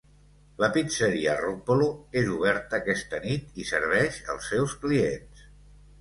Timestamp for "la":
0.61-0.67